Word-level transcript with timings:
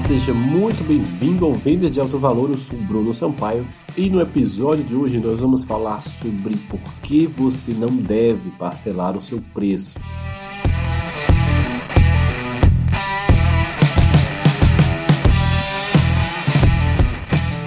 seja 0.00 0.34
muito 0.34 0.84
bem-vindo 0.84 1.44
ao 1.44 1.54
Vendas 1.54 1.90
de 1.90 2.00
Alto 2.00 2.18
Valor. 2.18 2.50
Eu 2.50 2.58
sou 2.58 2.78
Bruno 2.78 3.14
Sampaio 3.14 3.66
e 3.96 4.10
no 4.10 4.20
episódio 4.20 4.84
de 4.84 4.94
hoje 4.94 5.18
nós 5.18 5.40
vamos 5.40 5.64
falar 5.64 6.02
sobre 6.02 6.56
por 6.68 6.80
que 7.02 7.26
você 7.26 7.72
não 7.72 7.88
deve 7.88 8.50
parcelar 8.52 9.16
o 9.16 9.20
seu 9.20 9.42
preço. 9.52 9.98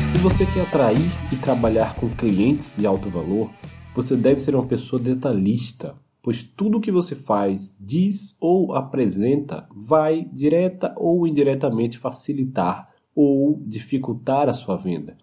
Se 0.07 0.18
você 0.18 0.45
quer 0.45 0.61
atrair 0.61 1.11
e 1.31 1.36
trabalhar 1.36 1.95
com 1.95 2.09
clientes 2.09 2.73
de 2.77 2.86
alto 2.86 3.09
valor, 3.09 3.49
você 3.93 4.15
deve 4.15 4.39
ser 4.39 4.55
uma 4.55 4.65
pessoa 4.65 5.02
detalhista, 5.02 5.95
pois 6.27 6.43
tudo 6.43 6.81
que 6.81 6.91
você 6.91 7.15
faz, 7.15 7.73
diz 7.79 8.35
ou 8.41 8.75
apresenta 8.75 9.65
vai 9.73 10.25
direta 10.25 10.93
ou 10.97 11.25
indiretamente 11.25 11.97
facilitar 11.97 12.93
ou 13.15 13.63
dificultar 13.65 14.49
a 14.49 14.54
sua 14.54 14.75
venda. 14.75 15.15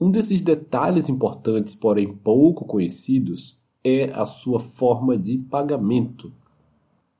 Um 0.00 0.08
desses 0.08 0.42
detalhes 0.42 1.08
importantes, 1.08 1.74
porém 1.74 2.06
pouco 2.06 2.64
conhecidos, 2.64 3.60
é 3.82 4.04
a 4.14 4.24
sua 4.24 4.60
forma 4.60 5.18
de 5.18 5.38
pagamento. 5.38 6.32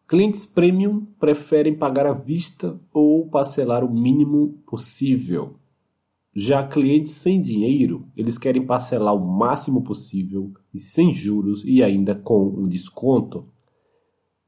Clientes 0.07 0.47
premium 0.47 1.05
preferem 1.19 1.75
pagar 1.75 2.07
à 2.07 2.13
vista 2.13 2.79
ou 2.93 3.27
parcelar 3.27 3.83
o 3.83 3.93
mínimo 3.93 4.61
possível. 4.65 5.57
Já 6.39 6.63
clientes 6.63 7.13
sem 7.13 7.41
dinheiro, 7.41 8.07
eles 8.15 8.37
querem 8.37 8.67
parcelar 8.67 9.15
o 9.15 9.27
máximo 9.27 9.81
possível 9.83 10.53
e 10.73 10.79
sem 10.79 11.11
juros 11.11 11.65
e 11.65 11.83
ainda 11.83 12.15
com 12.15 12.49
um 12.49 12.69
desconto. 12.69 13.47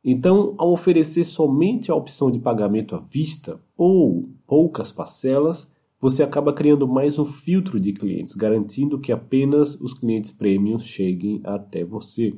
Então, 0.05 0.55
ao 0.59 0.71
oferecer 0.71 1.25
somente 1.25 1.91
a 1.91 1.95
opção 1.95 2.31
de 2.31 2.39
pagamento 2.39 2.95
à 2.95 2.99
vista 2.99 3.59
ou 3.75 4.29
poucas 4.47 4.93
parcelas, 4.93 5.73
você 5.99 6.23
acaba 6.23 6.53
criando 6.53 6.87
mais 6.87 7.19
um 7.19 7.25
filtro 7.25 7.81
de 7.81 7.95
clientes, 7.95 8.35
garantindo 8.35 9.01
que 9.01 9.11
apenas 9.11 9.81
os 9.81 9.95
clientes 9.95 10.31
premium 10.31 10.79
cheguem 10.79 11.41
até 11.43 11.87
você. 11.87 12.37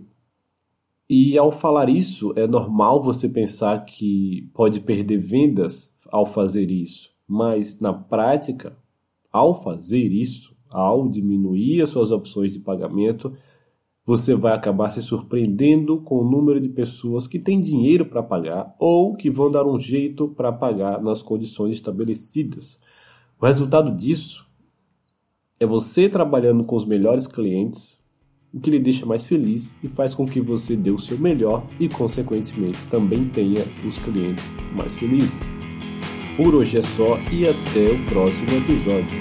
E 1.08 1.36
ao 1.36 1.50
falar 1.50 1.88
isso, 1.88 2.32
é 2.36 2.46
normal 2.46 3.02
você 3.02 3.28
pensar 3.28 3.84
que 3.84 4.48
pode 4.54 4.78
perder 4.78 5.18
vendas 5.18 5.92
ao 6.06 6.24
fazer 6.24 6.70
isso, 6.70 7.10
mas 7.26 7.80
na 7.80 7.92
prática 7.92 8.78
ao 9.30 9.62
fazer 9.62 10.08
isso, 10.08 10.56
ao 10.70 11.08
diminuir 11.08 11.82
as 11.82 11.88
suas 11.88 12.12
opções 12.12 12.52
de 12.52 12.60
pagamento, 12.60 13.32
você 14.04 14.34
vai 14.34 14.52
acabar 14.52 14.90
se 14.90 15.02
surpreendendo 15.02 16.00
com 16.00 16.16
o 16.16 16.28
número 16.28 16.58
de 16.58 16.68
pessoas 16.68 17.26
que 17.26 17.38
têm 17.38 17.60
dinheiro 17.60 18.06
para 18.06 18.22
pagar 18.22 18.74
ou 18.78 19.14
que 19.14 19.30
vão 19.30 19.50
dar 19.50 19.66
um 19.66 19.78
jeito 19.78 20.28
para 20.28 20.52
pagar 20.52 21.02
nas 21.02 21.22
condições 21.22 21.76
estabelecidas. 21.76 22.78
O 23.40 23.46
resultado 23.46 23.94
disso 23.94 24.46
é 25.58 25.66
você 25.66 26.08
trabalhando 26.08 26.64
com 26.64 26.74
os 26.74 26.84
melhores 26.84 27.26
clientes, 27.26 28.00
o 28.52 28.58
que 28.58 28.70
lhe 28.70 28.80
deixa 28.80 29.06
mais 29.06 29.26
feliz 29.26 29.76
e 29.82 29.88
faz 29.88 30.14
com 30.14 30.26
que 30.26 30.40
você 30.40 30.74
dê 30.74 30.90
o 30.90 30.98
seu 30.98 31.18
melhor 31.18 31.64
e, 31.78 31.88
consequentemente, 31.88 32.86
também 32.86 33.28
tenha 33.28 33.64
os 33.86 33.96
clientes 33.98 34.54
mais 34.74 34.94
felizes. 34.94 35.59
Por 36.42 36.54
hoje 36.54 36.78
é 36.78 36.80
só 36.80 37.18
e 37.30 37.46
até 37.46 37.90
o 37.92 37.98
próximo 38.06 38.56
episódio. 38.56 39.18